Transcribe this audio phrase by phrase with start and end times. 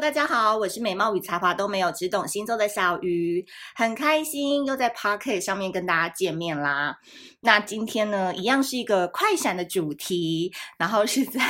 [0.00, 6.96] 大家好，我是美貌与才华都没有，只懂星座的小鱼，很开心又在 Pocket 上面跟大家见面啦。
[7.40, 11.40] 那今天呢，一样是一个快闪的主题，然后是在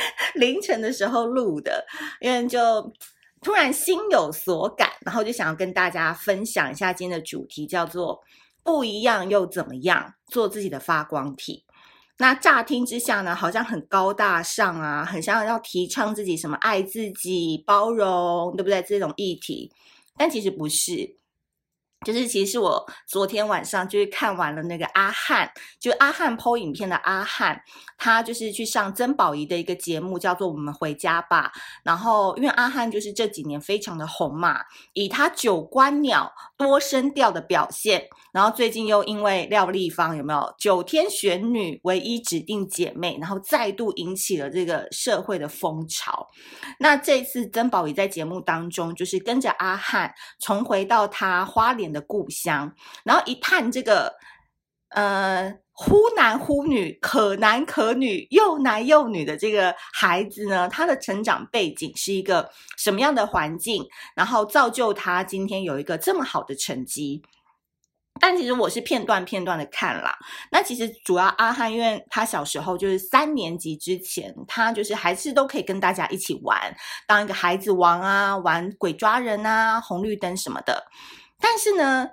[0.36, 1.86] 凌晨的时候录的，
[2.20, 2.92] 因为就
[3.40, 8.20] 突然心有所感，然后就想要跟大家分享一下今天的主题，叫做
[8.62, 11.64] 不一样又怎么样，做自己的发光体。
[12.18, 18.82] 那乍听之下呢，好像很高大上啊，很像要提倡自己什么爱自己、包容，对不对？
[18.82, 19.70] 这种议题，
[20.16, 21.16] 但其实不是。
[22.04, 25.50] 就是其实我昨天晚上就是看完了那个阿翰，
[25.80, 27.60] 就阿翰 PO 影片的阿翰，
[27.96, 31.50] 他就是去上曾宝仪的一个节目，叫做《我们回家吧》。
[31.82, 34.60] 然后因为阿汉就是这几年非常的红嘛，
[34.92, 46.28] 以他九官鸟多声调的表现，然后最近又因为廖丽芳有没有九天玄女唯一指定姐妹，然后再度引起了这个社会的风潮。
[46.78, 52.70] 那这次曾宝仪在节目当中就是跟着阿汉重回到他花莲的故乡，
[53.04, 54.14] 然后一探这个，
[54.90, 67.22] 呃，忽男忽女，可男可女，又男又女的这个孩子呢，他的成长背景是一个什么样的环境，然后造就他今天有一个这么好的成绩。
[68.18, 70.16] 但其实我是片段片段的看啦。
[70.50, 76.74] 那其实主要阿翰，因为他小时候就是三年级之前，他就是还是都可以跟大家一起玩，
[77.06, 80.86] 当一个孩子王啊，玩鬼抓人啊，红绿灯什么的。
[81.40, 82.10] 但是呢，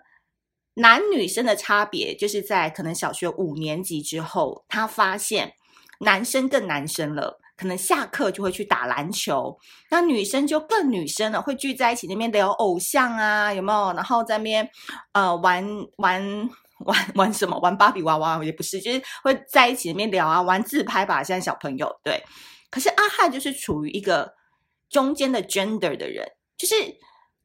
[0.76, 5.54] 男女生的差别就是在可能小学五年级之后，他发现
[6.00, 9.58] 男生更男生了，可能下课就会去打篮球，
[9.90, 13.94] 那女生就更女生了，会聚在一起那边聊偶像啊，有没有？
[13.94, 14.70] 然后在那边
[15.14, 15.66] 呃玩
[15.98, 17.58] 玩玩玩什么？
[17.60, 21.24] 玩芭比娃娃也不是，就是会在一起那边聊啊，玩自拍吧。
[21.24, 22.22] 现在小朋友对，
[22.70, 24.34] 可是阿汉就是处于一个
[24.90, 26.76] 中间的 gender 的人，就是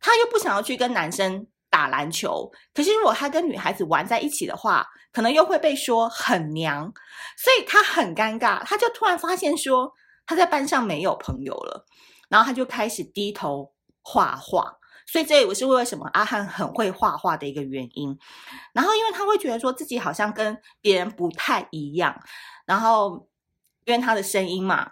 [0.00, 1.46] 他又不想要去跟男生。
[1.70, 6.92] 打篮球，可是如果他跟女孩子玩在一起的话，可能又会被说很娘，
[7.36, 8.62] 所以他很尴尬。
[8.64, 9.92] 他就突然发现说
[10.26, 11.84] 他在班上没有朋友了，
[12.28, 14.78] 然后他就开始低头画画。
[15.06, 18.18] 所以这也是为什么阿汉很会画画的一个原因。
[18.74, 22.20] 然后因为他会觉得说自己好像跟别人不太一样，
[22.66, 23.28] 然后
[23.84, 24.90] 因为他的声音嘛。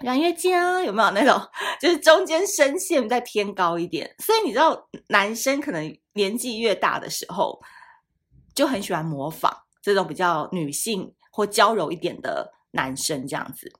[0.00, 1.40] 两月江有没有那种，
[1.80, 7.60] 就是中间声线再偏高一点，所以你知道，男生可能年纪越大的时候，
[8.54, 13.72] 就很喜欢模仿这种比较女性或娇柔一点的男生这样子。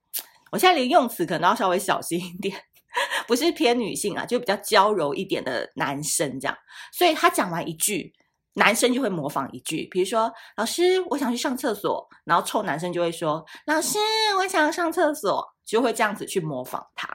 [0.52, 2.56] 我现在连用词可能要稍微小心一点，
[3.26, 6.56] 不是偏女性啊，就比较娇柔一点的男生这样。
[6.92, 8.12] 所以他讲完一句。
[8.54, 13.98] 男生就会模仿一句，比如说：“老师，我想去上厕所。”然后臭男生就会说：“老师，
[14.38, 17.08] 我想上厕所。”就会这样子去模仿他。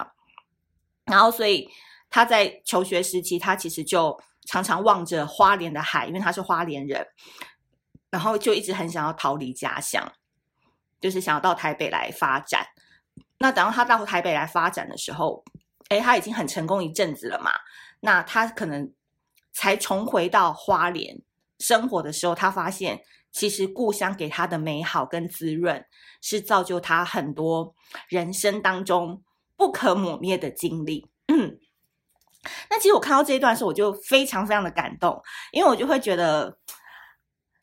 [1.06, 1.70] 然后，所以
[2.10, 7.06] 他在求学时期，他其实就常常望着花莲的海，因为他是花莲人，
[8.10, 10.12] 然后就一直很想要逃离家乡，
[11.00, 12.66] 就是想要到台北来发展。
[13.38, 15.44] 那等到他到台北来发展的时候，
[15.90, 17.52] 诶，他已经很成功一阵子了嘛。
[18.00, 18.92] 那他可能
[19.54, 21.22] 才重回到花莲。
[21.60, 25.86] 生活的时候，他发现其实故乡给他的美好跟滋润，
[26.22, 27.76] 是造就他很多
[28.08, 29.22] 人生当中
[29.56, 31.08] 不可磨灭的经历。
[31.28, 31.60] 嗯，
[32.70, 35.22] 那其实我看到这一段时候，我就非常非常的感动，
[35.52, 36.58] 因为我就会觉得，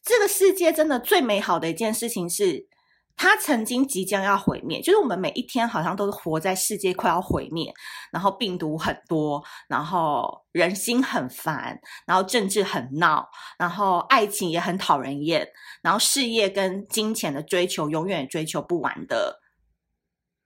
[0.03, 2.69] 这个世界真的最美好的一件事情是。
[3.16, 7.72] 他曾经即将要毁灭，就是我们每一天好像都是活在世界快要毁灭，
[8.12, 13.26] 然后病毒很多，然后人心很烦，然后政治很闹，
[13.59, 15.49] 然后爱情也很讨人厌，
[15.81, 19.41] 然后事业跟金钱的追求永远追求不完的，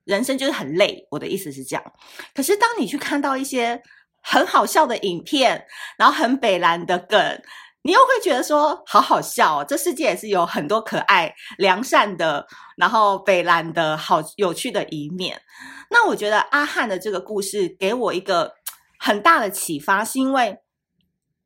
[0.04, 1.08] 人生就是很累。
[1.10, 1.92] 我的意思是这样。
[2.32, 3.82] 可是当你去看到一些
[4.22, 5.66] 很好笑的影片，
[5.98, 7.42] 然后很北烂的梗。
[7.82, 12.46] 你又会觉得说好好笑哦，这世界也是有很多可爱、良善的，
[12.76, 15.40] 然后北烂的好有趣的一面。
[15.88, 18.52] 那我觉得阿汉的这个故事给我一个
[18.98, 20.58] 很大的启发，是因为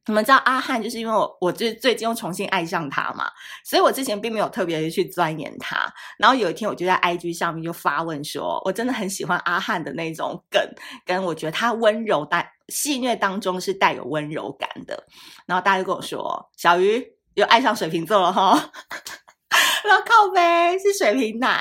[0.07, 3.31] 你们知道阿汉，就是因为我我就最近又重新爱上他嘛，
[3.65, 5.77] 所以我之前并没有特别的去钻研他。
[6.19, 10.61] 然后有一天我就在 IG 上面就发问说，我真的很喜欢阿汉的那种梗，
[11.07, 12.45] 跟我觉得他温柔但。
[12.69, 15.05] 戏谑当中是带有温柔感的，
[15.47, 18.73] 然后大家就跟我说：“小鱼又爱上水瓶座了哈。
[19.85, 21.59] ”然后靠北是水瓶男。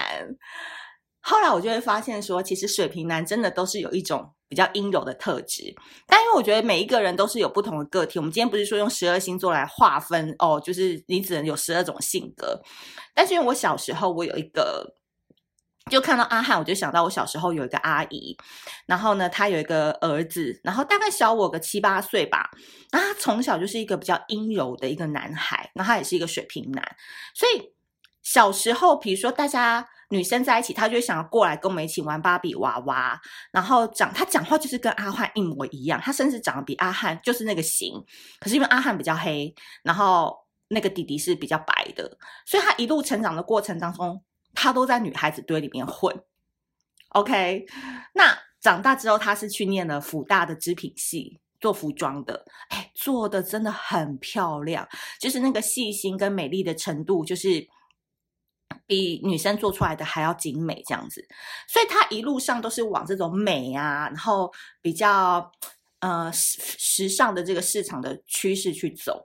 [1.25, 5.73] 后来我就会发现说，其实水瓶男真的都是有一种比较阴柔的特质，
[6.05, 8.19] 但因为我觉得每一个人都是有不同的个体。
[8.19, 12.61] 我们今天不是说用十二星座来划分哦，就是你只能有十二种性格。
[13.13, 14.95] 但是因为我小时候我有一个
[15.91, 18.35] 就看到阿翰，我就想到我小时候有一个阿姨，
[18.87, 22.49] 然后呢，她有一个儿子，然后大概小我个七八岁吧。
[22.91, 26.95] 那他从小就是一个比较阴柔的一个男孩，那他也是一个水瓶男，
[27.35, 27.73] 所以
[28.23, 33.19] 小时候，比如说大家女生在一起，他就想要过来跟我们一起玩芭比娃娃，
[33.51, 37.93] 然后讲他讲话就是跟阿翰一模一样，他甚至长得比阿翰就是那个型，
[38.39, 39.53] 可是因为阿翰比较黑，
[39.83, 40.35] 然后
[40.69, 44.23] 那个弟弟是比较白的，所以他一路成长的过程当中。
[44.53, 46.23] 他都在女孩子堆里面混
[47.09, 47.65] ，OK。
[48.13, 54.87] 那长大之后，他是去念了辅大的织品系，做服装的，哎，做的真的很漂亮，
[55.19, 57.67] 就是那个细心跟美丽的程度，就是
[58.85, 61.27] 比女生做出来的还要精美这样子。
[61.67, 65.51] 所以他一路上都是往这种美啊，然后比较
[65.99, 69.23] 呃时时尚的这个市场的趋势去走。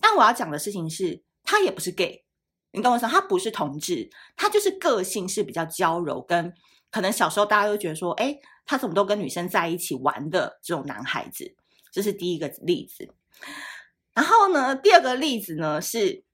[0.00, 2.24] 但我要讲的事情是，他也不是 gay。
[2.72, 3.06] 你懂我意思？
[3.06, 6.52] 他不是同志，他就是个性是比较娇柔，跟
[6.90, 11.54] 可能小时候大家都觉得说，哎，他怎么都跟女生在一起玩的这种男孩子，
[11.90, 13.08] 这是第一个例子。
[14.14, 16.24] 然后呢，第二个例子呢，是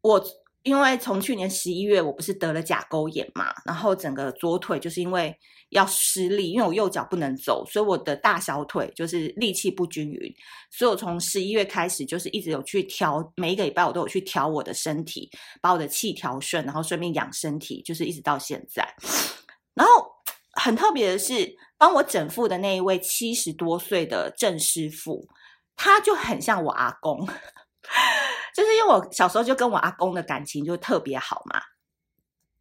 [0.00, 0.39] 我。
[0.62, 5.34] 因为从去年十一月，我不是得了甲沟炎嘛，然后整个左腿就是因为
[5.70, 10.34] 要施力，因为我右脚不能走，所以我的大小腿就是力气不均匀，
[10.70, 15.30] 所以我从十一月开始就是一直有去调，每一个礼拜我都有去调我的身体，
[15.62, 18.86] 把我的气调顺，然后顺便养身体，就是一直到现在。
[19.74, 20.10] 然后
[20.52, 25.26] 很特别的是，帮我整腹的那一位七十多岁的郑师傅，
[25.74, 27.26] 他就很像我阿公。
[28.90, 31.60] 我小时候就跟我阿公的感情就特别好嘛，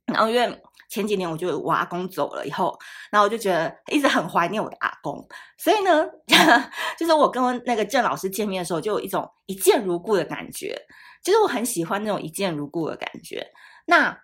[0.05, 2.77] 然后因为前几年我就我阿公走了以后，
[3.11, 5.27] 然后我就觉得一直很怀念我的阿公，
[5.57, 6.05] 所以呢，
[6.97, 10.75] 就是我跟那个郑老师见面的时候，就有一种一见如故的感觉，
[11.23, 13.45] 就是我很喜欢那种一见如故的感觉。
[13.85, 14.17] 那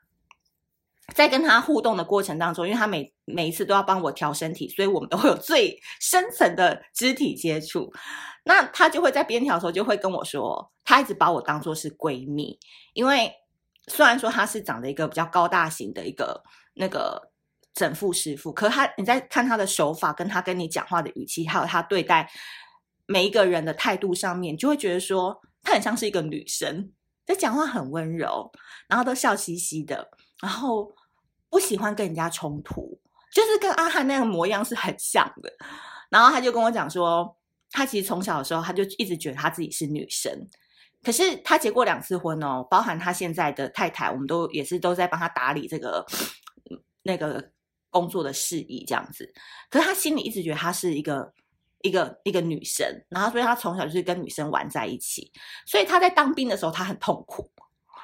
[1.14, 7.94] 在跟他互动的过程当中，因为他每每一次都要帮我调身体，所以我们都会有最深层的肢体接触。
[8.44, 12.60] 那他就会在边调的时候就会跟我说，他一直把我当做是闺蜜，
[12.94, 13.32] 因为
[13.88, 16.44] 虽然说他是长得一个比较高大型的一个
[16.74, 17.32] 那个
[17.74, 22.30] 整副师傅，可他你在看他的手法，跟他跟你讲话的语气，还有他对待
[23.06, 26.92] 每一个人的态度上面，就会觉得说他很像是一个女生，
[27.26, 28.52] 在讲话很温柔，
[28.88, 30.10] 然后都笑嘻嘻的，
[30.42, 30.92] 然后
[31.50, 33.00] 不喜欢跟人家冲突，
[33.32, 35.52] 就是跟阿汉那个模样是很像的。
[36.10, 37.36] 然后他就跟我讲说。
[37.72, 40.32] 他其实从小的时候，他就一直觉得他自己是女生。
[41.04, 46.06] 可是他结过两次婚哦，包含他现在的太太，我们都也是都在帮他打理这个
[47.04, 47.52] 那个
[47.90, 49.30] 工作的事宜这样子。
[49.70, 51.34] 可是他心里一直觉得他是一个
[51.82, 55.30] 一个一个女生，然后所以他从小就是跟女生玩在一起。
[55.66, 57.52] 所以他在当兵的时候，他很痛苦。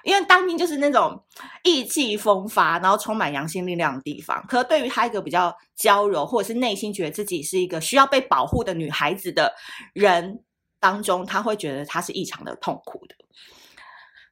[0.03, 1.23] 因为当兵就是那种
[1.63, 4.43] 意气风发，然后充满阳性力量的地方。
[4.47, 9.53] 可是对于他一个比较娇柔，或者是内心觉得自己是一个需要被保护的女孩子的
[9.93, 10.43] 人
[10.79, 13.15] 当中，他会觉得他是异常的痛苦的。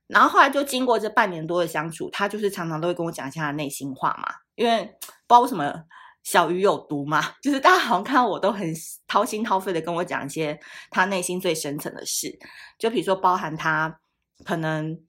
[0.08, 4.34] 然后后来就经过这半年多的相处，他就是常常都会跟我讲一下他的内心话嘛。
[4.56, 5.84] 因为不知道为什么
[6.24, 8.74] 小鱼有毒嘛， 就是大家好像看到我都很
[9.08, 12.40] 掏心掏肺的跟我讲一些他内心最深层的事，
[12.80, 14.00] 就比如说包含他
[14.44, 15.00] 可能。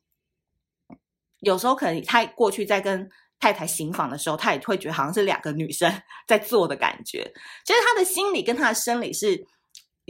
[1.41, 3.09] 有时候可能他过去在跟
[3.39, 5.91] 太太行房的时候，他也会觉得好像是两个女生
[6.27, 7.33] 在做的感觉。
[7.65, 9.47] 其实他的心理跟他的生理是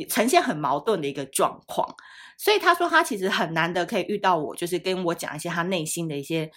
[0.08, 1.94] 呈现很矛盾的一个状况。
[2.36, 6.50] 所以他说他其实很难得可以遇到我，就是跟我讲一些他内心的一些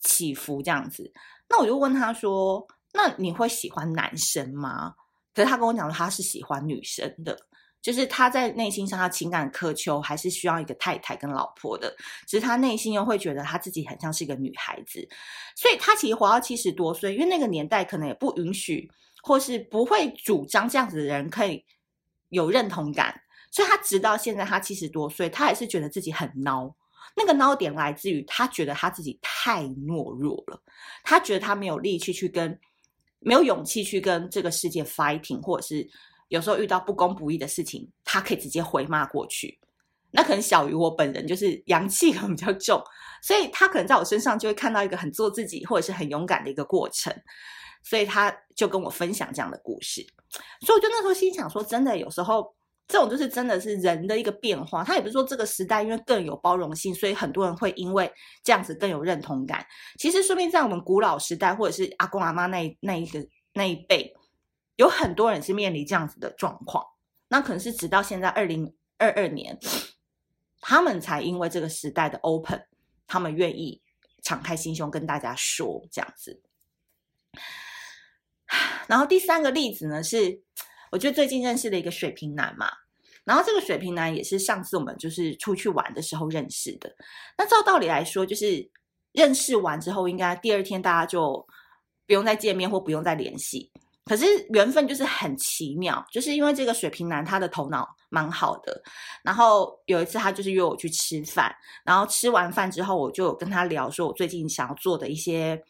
[0.00, 1.12] 起伏这样子。
[1.48, 2.64] 那我就问他说
[2.94, 4.94] ：“那你会喜欢男生吗？”
[5.34, 7.36] 可是他跟我讲他是喜欢女生的。
[7.84, 11.94] 就是他在内心上，他情感渴求还是需要一个太太跟老婆的。
[12.26, 15.06] 只是他内心又会觉得他自己很像是一个女孩子，
[15.54, 18.90] 所以他其实活到七十多岁，因为那个年代可能也不允许，
[19.22, 21.62] 或是不会主张这样子的人可以
[22.30, 23.20] 有认同感。
[23.50, 26.72] 所以他直到现在，他七十多岁，他还是觉得自己很孬。
[27.14, 30.58] 那个孬点来自于他觉得他自己太懦弱了，
[31.02, 32.58] 他觉得他没有力气去跟，
[33.18, 35.86] 没有勇气去跟这个世界 fighting，或者是。
[36.28, 39.58] 有时候遇到不公不义的事情，他可以直接回骂过去。
[40.10, 42.82] 那可能小于我本人就是阳气可能比较重，
[43.22, 47.12] 所以他可能在我身上就会看到一个很做自己或者是很勇敢的一个过程。
[47.82, 50.00] 所以他就跟我分享这样的故事。
[50.60, 52.54] 所以我就那时候心想说，真的有时候
[52.88, 54.82] 这种就是真的是人的一个变化。
[54.82, 58.10] 他也不是说这个时代因为更有包容性，所以很多人会因为
[58.42, 59.66] 这样子更有认同感。
[59.98, 64.14] 其实说不定在我们古老时代或者是阿公阿妈那那一个那一辈。
[64.76, 66.84] 有很多人是面临这样子的状况，
[67.28, 69.58] 那可能是直到现在二零二二年，
[70.60, 72.66] 他们才因为这个时代的 open，
[73.06, 73.82] 他们愿意
[74.22, 76.42] 敞开心胸跟大家说这样子。
[78.86, 80.42] 然后第三个例子呢，是
[80.90, 82.68] 我觉得最近认识的一个水瓶男嘛。
[83.24, 86.94] 然后这个水瓶男也是上次我们就是出去玩的时候认识的。
[87.38, 88.70] 那照道理来说，就是
[89.12, 91.46] 认识完之后，应该第二天大家就
[92.06, 93.72] 不用再见面或不用再联系。
[94.04, 98.82] 可是缘分就是很奇妙，就是因为这个水瓶男他的头脑蛮好的。
[99.22, 105.62] 然后有一次他就是约我去吃饭，然后吃完饭之后，我就跟他聊说我最近想要做的一些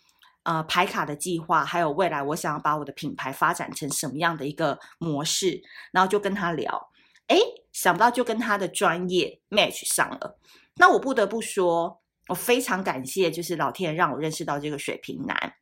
[0.43, 5.63] 呃牌卡的计划，还有未来我想要把我的品牌发展成什么样的一个模式，
[5.93, 6.91] 然后就跟他聊。
[7.29, 7.39] 哎，
[7.73, 10.39] 想不到就跟他的专业 match 上了。
[10.75, 15.55] 那我不得不说，我非常感谢，就是老天爷让我认识到这个水瓶男，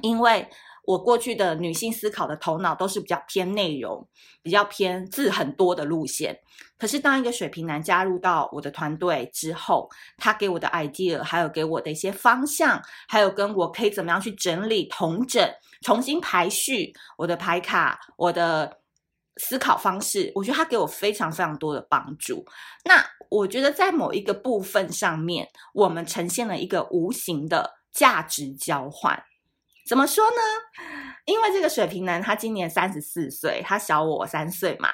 [0.00, 0.48] 因为
[0.86, 4.06] 我过去的女性思考的头脑都是比较偏内容、
[4.42, 6.38] 比较偏字很多的路线。
[6.78, 15.48] 可是当一个水瓶男加入到我的团队之后，他给我的 idea，还有给我的一些方向，还有跟我可以怎么样去整理、同整、
[15.82, 18.78] 重新排序我的牌卡，我的。
[19.38, 22.46] 思考方式，我觉得他给我非常非常多的帮助。
[22.84, 29.20] 那我觉得在某一个部分上面，我们呈现了一个无形的价值交换。
[29.84, 30.36] 怎么说呢？
[31.26, 34.90] 因为这个水瓶男他今年三十四岁，他小我三岁嘛，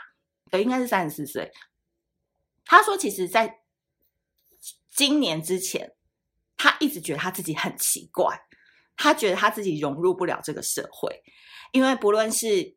[0.51, 1.51] 对，应该是三十四岁。
[2.65, 3.61] 他说，其实在
[4.91, 5.95] 今年之前，
[6.57, 8.43] 他一直觉得他自己很奇怪，
[8.97, 11.23] 他觉得他自己融入不了这个社会，
[11.73, 12.77] 因为不论是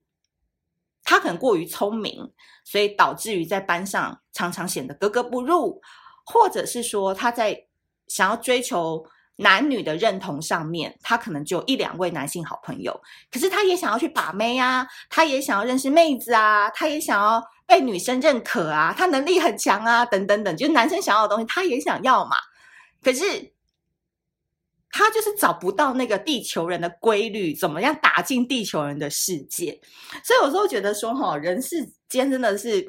[1.04, 5.82] 他可能过于聪明，所以导致于在班上常常显得格格不入，
[6.26, 7.68] 或者是说他在
[8.08, 9.06] 想要追求
[9.38, 22.36] 男女的认同上面，他可能就一两位男性好朋友，可是他也想要去把妹啊，他也想要认识妹子啊，他也想要被女生认可啊，他能力很强啊，等等等，就是男生想要的东西，他也想要嘛，
[23.02, 23.52] 可是。
[24.96, 29.82] 他就是找不到那个地球人的规律，怎么样打进地球人的世界？
[30.24, 32.88] 所以有时候觉得说，哈，人世间真的是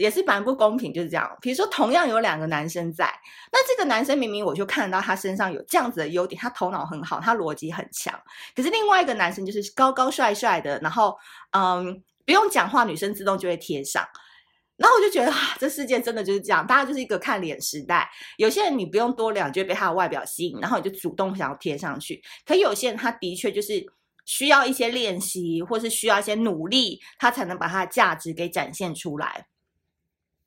[0.00, 1.30] 也是蛮不公平，就是这样。
[1.42, 3.12] 比如说，同样有两个男生在，
[3.52, 8.18] 那这个男生明明我就看到他身上有这样子的优点，他头脑很好，他逻辑很强。
[8.56, 11.14] 可是另外一个男生就是高高帅帅的，然后
[11.52, 14.02] 嗯，不用讲话，女生自动就会贴上。
[14.76, 18.10] 然后我就觉得，啊，这世界真的就是这样，大家就是一个看脸时代。
[18.38, 22.22] 有些人你不用多聊，就会被他的外表吸引，然后你就主动想要贴上去。
[22.46, 23.84] 可有些人他的确就是
[24.24, 29.48] 需要一些练习，或是需要一些努力，他才能把他的价值给展现出来。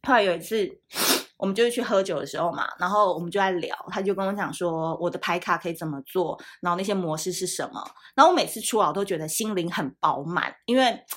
[0.07, 0.69] 后来有一次，
[1.37, 7.83] 我们就是去喝酒的时候嘛，然后我们就在聊，他就跟我讲说，我的牌卡可以怎么做，然后那些模式是什么。
[8.15, 11.03] 然后我每次出来，我都觉得心灵很饱满，因为。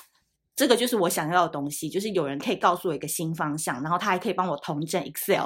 [0.57, 5.45] 这个就是我想要的东西，就是有人可以告诉我一个新方向，然后他还可以帮我统整 Excel。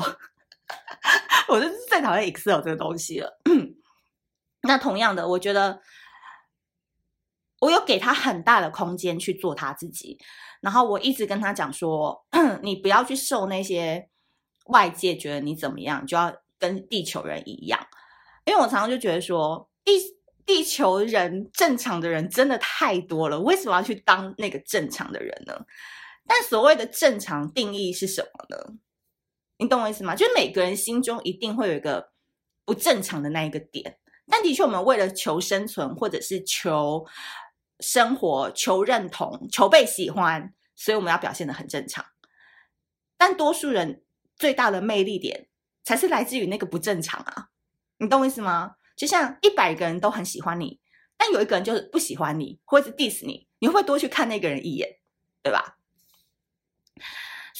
[1.49, 3.37] 我就是最讨厌 Excel 这个东西了。
[4.63, 5.81] 那同样的，我觉得
[7.61, 10.19] 我有给他很大的空间去做他自己，
[10.59, 12.25] 然后我一直跟他讲说，
[12.61, 14.09] 你不要去受那些
[14.65, 17.79] 外界觉得你怎么样，就要跟地球人一样，
[18.43, 19.93] 因为我常常就觉得说，地。
[20.43, 25.53] 地球人正常的人真的太多了，为什么要去当那个正常的人呢？
[26.27, 28.73] 但所谓的正常定义是什么呢？
[29.59, 30.15] 你懂我意思吗？
[30.15, 32.11] 就每个人心中一定会有一个
[32.65, 37.05] 不正常的那一个点，但的确，我们为了求生存，或者是求
[37.81, 42.05] 生活、求认同、求被喜欢，所以我们要表现的很正常。
[43.17, 44.03] 但多数人
[44.37, 45.47] 最大的魅力点，
[45.83, 47.49] 才是来自于那个不正常啊！
[47.97, 48.75] 你懂我意思吗？
[48.95, 50.79] 就像一百个人都很喜欢你，
[51.17, 54.99] 但有一个人就是不喜欢你，或者是 diss 你，你会多去看那个人一眼，
[55.41, 55.77] 对吧？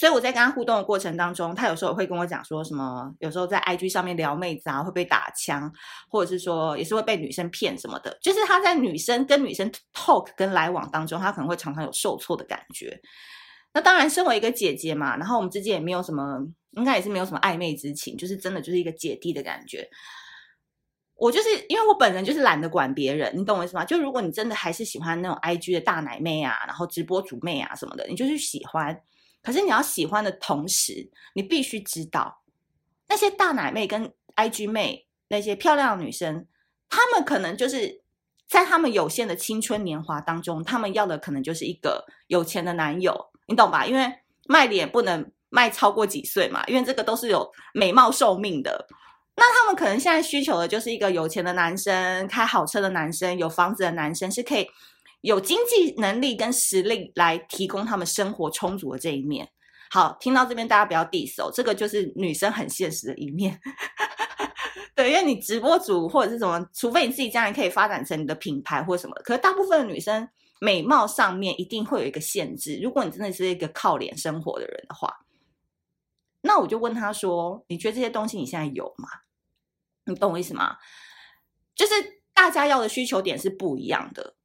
[0.02, 5.72] 所以我在跟他互动的过程当中，他有时候会跟我讲说什么，有时候在 IG 上面聊妹子啊，会被打枪，
[6.10, 8.18] 或者是说也是会被女生骗什么的。
[8.20, 13.00] 就是他在女生跟女生 talk 跟来往当中，他可能会常常有受挫的感觉。
[13.76, 16.40] 那当然，身为一个姐姐嘛，然后我们之间也没有什么，
[16.72, 19.88] 应该也是没有什么暧昧之情，就是真的就是一个姐弟的感觉。
[21.14, 23.86] 我就是因为我本人就是懒得管别人，你懂我意思吗？
[23.86, 29.00] 就如果你真的还是喜欢那种 IG 的大奶妹啊，然后直播主妹啊什么的，你就去喜欢。
[29.42, 32.42] 可是你要喜欢的同时，你必须知道
[33.08, 36.48] 那些大奶妹跟 IG 妹那些漂亮的女生，
[36.90, 38.02] 她们可能就是
[38.48, 43.86] 在她们有限的青春年华当中，她们要的可能就是一个有钱的男友，你懂吧？
[43.86, 44.14] 因为
[44.48, 48.88] 卖脸不能卖超过几岁嘛，因为这个都是有美貌寿命的。
[49.36, 54.68] 那他们可能现在需求的就是一个有钱的男生，开好车的男生，有房子的男生，是可以
[55.22, 59.50] 有经济能力跟实力来提供他们生活充足的这一面。
[59.90, 63.60] 好，听到这边大家不要 diss 哦，这个就是女生很现实的一面。
[64.96, 69.16] 对，因为你直播主或者是什么，除非你自己将来可以发展成你的品牌或什么。
[69.24, 70.28] 可是大部分的女生
[70.60, 72.80] 美貌上面一定会有一个限制。
[72.82, 75.26] 如果你真的是一个靠脸生活的人的话，
[76.42, 79.08] 那我就问他说：“你觉得这些东西你现在有吗？
[80.06, 80.78] 你懂我意思吗？
[81.76, 81.94] 就是
[82.34, 84.36] 大家要的需求点是不一样的。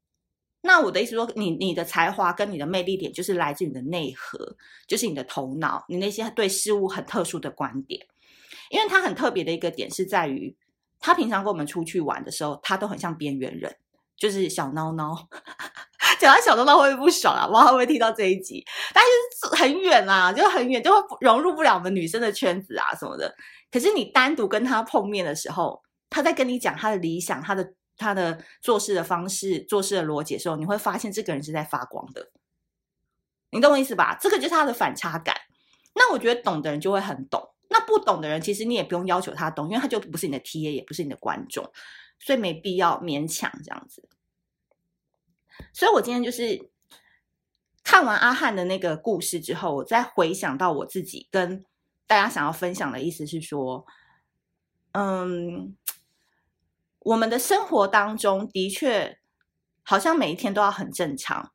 [0.67, 4.57] 那我的意思说，你你的才华跟你的魅力点就是来自你的内核，
[4.87, 8.07] 就是你的头脑，你那些对事物很特殊的观点。”
[8.69, 10.55] 因为他很特别的一个点是在于，
[10.99, 13.73] 他平常跟我们出去玩的时候，他都很像边缘人，
[14.17, 15.17] 就是小孬孬。
[16.19, 17.47] 讲到小孬孬会不会不爽啊？
[17.47, 18.65] 我会不会听到这一集？
[18.93, 23.33] 但是很远啊，就很远，就会融入不了我们女生的圈子啊什么的。
[23.71, 25.81] 可是你单独跟他碰面的时候，
[26.11, 32.31] 他在跟你讲他的理想、他的他的做事的方式、做事的逻辑的时候，你会发现这个人是在发光的。
[33.51, 34.17] 你懂我意思吧？
[34.21, 35.35] 这个就是他的反差感。
[35.95, 37.55] 那我觉得懂的人就会很懂。
[37.69, 41.69] 那不懂的人，其实你也不用要求他懂，因为他就不是你的 TA，也不是你的观众，
[42.19, 44.09] 所以没必要勉强这样子。
[45.73, 46.71] 所以我今天就是
[47.83, 51.65] 看完阿汉的那个故事之后，我再回想到我自己跟
[52.07, 53.87] 大家想要分享的意思是说，
[54.93, 55.75] 嗯，
[57.07, 59.17] 我们的生活当中的确
[59.85, 61.53] 好像每一天都要很正常。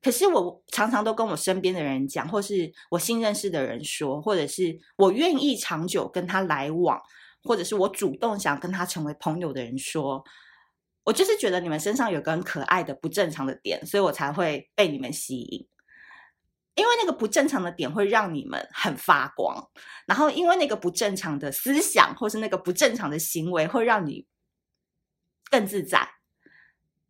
[0.00, 6.98] 可是我常常都跟我身边的人讲，或是我新认识的人说，或者是我愿意长久跟他来往，
[7.42, 10.24] 或者是我主动想跟他成为朋友的人说，
[11.04, 15.66] 我就是觉得你们身上有个很可爱的不正常的点，所以我才会被你们吸引。
[16.76, 19.68] 因为那个不正常的点会让你们很发光，
[20.06, 24.26] 然后因为那个不正常的思想或是那个不正常的行为会让你
[25.50, 26.08] 更自在。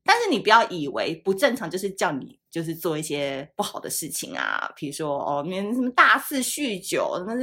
[0.07, 7.35] 但是你不要以为不正常就是叫你就是做一些不好的事情啊，比如说哦，你什么大肆酗酒，什么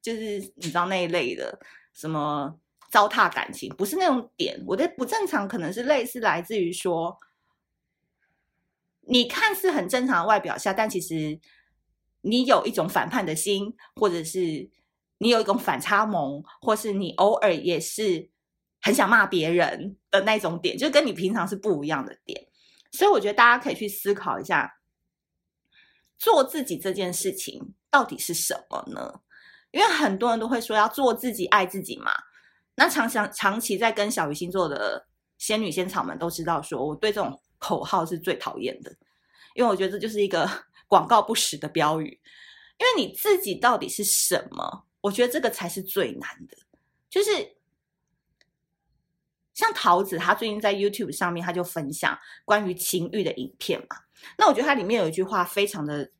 [0.00, 1.58] 就是你知道那一类的，
[1.92, 2.56] 什么
[2.88, 4.62] 糟蹋感情，不是那种点。
[4.64, 7.18] 我的不正常可能是类似来自于说，
[9.00, 11.40] 你看似很正常的外表下，但其实
[12.20, 14.70] 你有一种反叛的心，或者是
[15.18, 18.30] 你有一种反差萌，或是你偶尔也是。
[18.84, 22.46] 很想骂别人的那种点，就跟你平常是不一样的点，
[22.92, 24.78] 所以我觉得大家可以去思考一下，
[26.18, 29.22] 做自己这件事情到底是什么呢？
[29.70, 32.12] 因为很多人都会说要做自己、爱自己嘛。
[32.74, 35.06] 那常常长期在跟小鱼星座的
[35.38, 38.94] 仙女仙草们都知道，说我对这种口号是最讨厌的，
[39.54, 40.46] 因为我觉得这就是一个
[40.86, 42.20] 广告不实的标语。
[42.76, 44.84] 因为你自己到底是什么？
[45.00, 46.58] 我觉得这个才是最难的，
[47.08, 47.30] 就是。
[49.54, 53.96] 像桃子，她最近在 YouTube 上面，她就分享关于情欲的影片嘛。
[54.38, 56.10] 那我觉得他里面有一句话非常的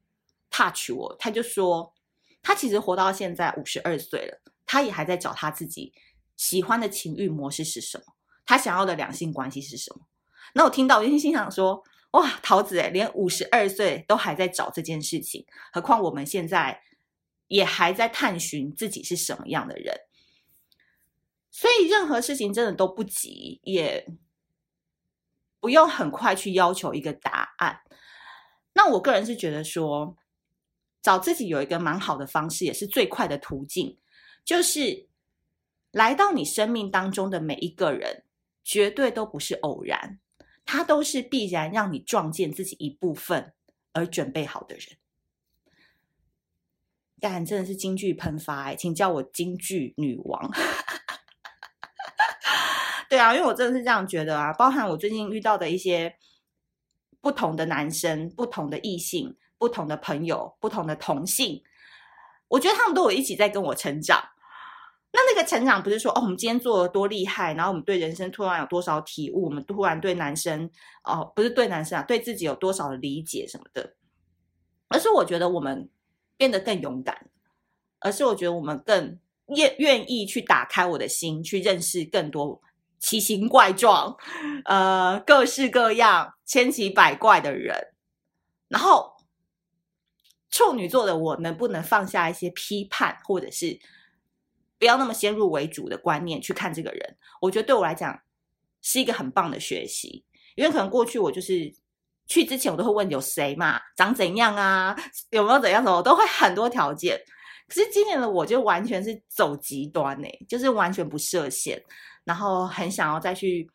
[0.51, 1.95] touch 我，他就说，
[2.43, 5.93] 他其实活到现在五十二岁了，他也还在找他自己
[6.37, 8.05] 喜欢的情欲模式是什么，
[8.45, 10.07] 他想要的两性关系是什么。
[10.53, 16.83] 那我听到，我就心想说，哇，桃子诶，连五十二岁都还在找这件事情，何况我们现在
[17.49, 19.99] 也还在探寻自己是什么样的人。
[21.55, 24.09] 所以任何事情真的都不急，也
[25.61, 27.79] 不用很快去要求一个答案。
[28.73, 30.17] 那我个人是觉得说，
[31.01, 33.97] 找自己有一个蛮好的方式，也是最快的途径，
[34.45, 35.07] 就是
[35.93, 38.25] 来到你生命当中的每一个人，
[38.65, 40.19] 绝对都不是偶然，
[40.65, 43.55] 他都是必然让你撞见自己一部分
[43.93, 44.97] 而准备好的人。
[47.21, 50.51] 但真的是金句喷发哎，请叫我金句女王。
[53.15, 56.17] 对啊，因为我真的是这样觉得啊，包含我最近遇到的一些
[57.21, 61.63] 不同的男生、不同的异性、不同的朋友、不同的同性，
[62.49, 64.21] 我觉得他们都有一起在跟我成长。
[65.13, 70.69] 那那个成长不是说哦，我们今天做了多厉害，然后我们对人生突然有多少体悟，我们突然对男生
[71.05, 73.95] 哦，不是对男生啊，对自己有多少的理解什么的，
[74.89, 75.89] 而是我觉得我们
[76.37, 77.31] 变得更勇敢，
[78.01, 79.21] 而是我觉得我们更
[79.55, 82.61] 愿愿意去打开我的心，去认识更多。
[82.99, 84.17] 奇形怪状，
[84.65, 87.93] 呃，各式各样、千奇百怪的人。
[88.69, 89.15] 然后，
[90.51, 93.79] 处女座的我能不能放下一些批判，或者是
[94.79, 97.17] 不要那么先入为主的观念去看这个人？
[97.41, 98.21] 我觉得对我来讲
[98.81, 100.25] 是一个很棒的学习，
[100.57, 101.73] 因为可能过去我就是
[102.27, 104.97] 去之前我都会问有谁嘛，长怎样啊，
[105.31, 107.21] 有没有怎样什么，我都会很多条件。
[107.69, 111.83] 可是今年的我就完全是走极端呢，就是完全不设限。
[112.25, 113.71] 然后很想要再去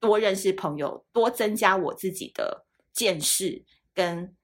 [0.00, 4.34] 多认识朋友，多增加我自己的见识，跟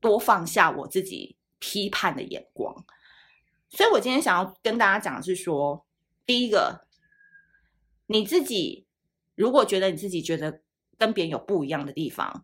[0.00, 2.84] 多放下我自己批判的眼光。
[3.68, 5.84] 所以我今天想要跟大家讲的是说，
[6.24, 6.86] 第一个，
[8.06, 8.86] 你自己
[9.34, 10.62] 如果觉得你自己觉得
[10.96, 12.42] 跟别人有不一样的地方，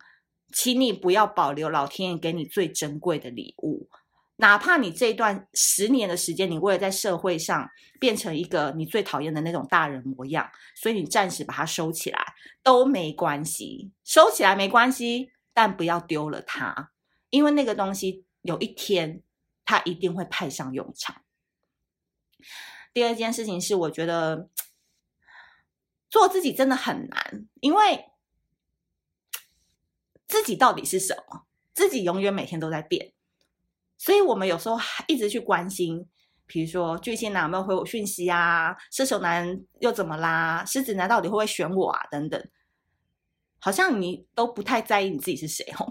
[0.53, 3.89] 请你不要保留老天爷给你最珍贵的礼物。
[4.37, 7.71] 哪怕你这一段十年的时间，你为了在社会上
[8.01, 16.91] 变成一个你最讨厌的那种大人模样，所以你暂时把它收起来都没关系，收起来没关系，但不要丢了它，
[17.31, 19.23] 因为那个东西有一天
[19.65, 21.23] 它一定会派上用场。
[22.93, 24.49] 第二件事情是，我觉得
[26.11, 28.11] 做自己真的很难，因为
[30.27, 31.47] 自己到底是什么？
[31.73, 33.14] 自己永远每天都在变。
[33.97, 36.07] 所以我们有时候还一直去关心，
[36.47, 38.77] 比如说巨蟹男有没有回我讯息啊？
[38.91, 40.65] 射手男又怎么啦？
[40.67, 42.07] 狮子男到底会不会选我啊？
[42.11, 42.49] 等等，
[43.59, 45.89] 好像你都不太在意你自己是谁哦，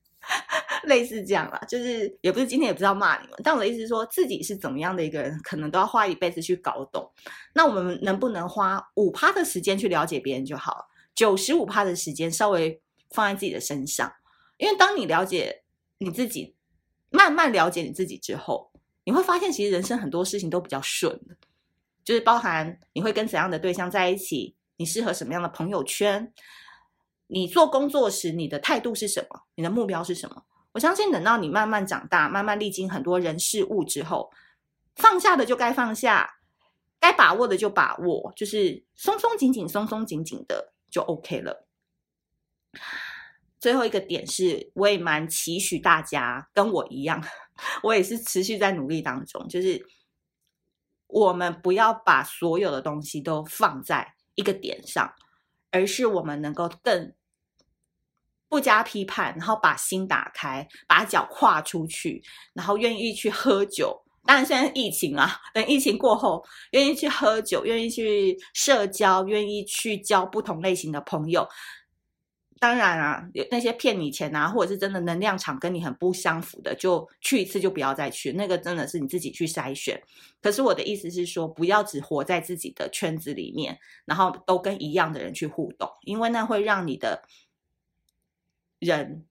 [0.84, 7.10] 类似这样啦，就是也不是今天也不知道骂你们，但我的意思是说自己是怎么样的一个人，可能都要花一辈子去搞懂。
[7.54, 14.12] 那我们能不能花五趴的时间去了解别人就好，九十五趴的时间稍微放在自己的身上，
[14.58, 15.62] 因为当你了解
[15.96, 16.54] 你自己。
[17.10, 18.72] 慢慢了解你自己之后，
[19.04, 21.36] 你会发现其实人生很多事情都比较顺的，
[22.04, 26.32] 就是包含你会跟怎样的对象在一起，你适合什么样的朋友圈，
[27.26, 30.44] 你做工作时你的态度是什么，你的目标是什么。
[30.72, 34.30] 我相信等到你慢慢长大，慢慢历经很多人事物之后，
[34.94, 36.38] 放下的就该放下，
[37.00, 41.66] 该把握的就把握，就是松松紧紧、松松紧紧的就 OK 了。
[43.60, 47.22] 最后一个点是，我也蛮期许大家跟我一样，
[47.84, 49.46] 我也是持续在努力当中。
[49.48, 49.84] 就是
[51.06, 55.12] 我们不要把所有的东西都放在一个点上，
[55.70, 57.12] 而是我们能够更
[58.48, 62.22] 不加批判，然后把心打开，把脚跨出去，
[62.54, 64.02] 然后愿意去喝酒。
[64.24, 71.48] 当然，现在疫情啊，等疫情过后，愿意去喝酒，愿意去社交，愿意去交不同类型的朋友。
[72.60, 78.32] 当然啊，那些骗你钱啊，或者是真的能量场跟你很不相符的，就去一次就不要再去。
[78.32, 80.00] 那个真的是你自己去筛选。
[80.42, 87.22] 可是我的意思是说，不要只活在自己的圈子里面，然后都跟一样的人去互动，因为那会让你的
[88.78, 89.24] 人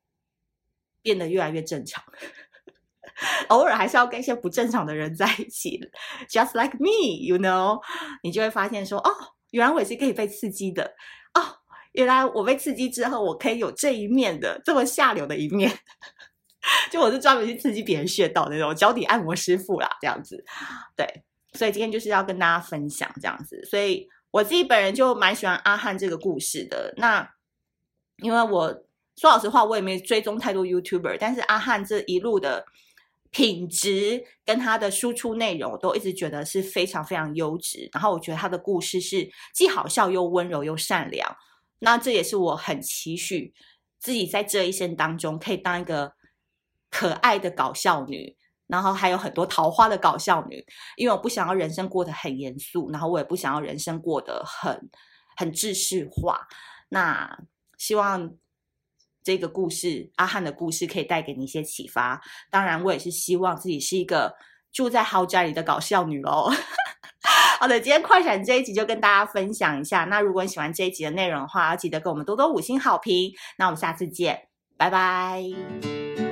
[1.04, 2.04] 变得越来越正常。
[3.50, 5.80] 偶尔还是要跟一些不正常的人在一起
[6.28, 7.80] ，just like me，you know，
[8.24, 9.12] 你就会发现说，哦，
[9.52, 10.96] 原来我也是可以被刺激的，
[11.93, 15.71] 原来我被刺激之后，我可以有这一面的这么下流的一面，
[16.91, 20.43] 就我是专门去刺激别人穴道的那种脚底按摩师傅啦，这样子。
[20.95, 21.23] 对，
[21.54, 23.63] 所以今天就是要跟大家分享这样子。
[23.65, 26.93] 所以我自己本人就蛮喜欢阿汉这个故事的。
[26.97, 27.28] 那
[28.17, 28.69] 因为我
[29.15, 32.65] 说老实话，我也没追踪太多 YouTuber，但是阿汉这一路的
[33.32, 37.89] 品质跟他的输出内容，我都一直觉得是非常非常优质。
[37.93, 41.36] 然后我觉得他的故事是既好笑又温柔又善良。
[41.80, 43.54] 那这也是我很期许
[44.00, 46.13] 自己在这一生当中可以当一个
[46.89, 48.36] 可爱的搞笑女，
[48.68, 50.65] 然后还有很多桃花的搞笑女，
[50.96, 54.89] 因为我不想要人生过得很严肃，然后我也不想要人生过得很
[55.38, 56.48] 很知识化。
[56.89, 57.39] 那
[57.78, 58.36] 希望
[59.24, 62.22] 这个故事，阿汉的故事，可以带给你一些启发。
[62.50, 64.36] 当然，我也是希望自己是一个
[64.71, 66.51] 住在豪宅里的搞笑女喽。
[67.60, 70.05] 好的，今天快闪这一集就跟大家分享一下。
[70.05, 73.32] 那如果你喜欢这一集的内容的话，要记得给我们多多五星好评。
[73.58, 76.29] 那我们下次见，拜拜。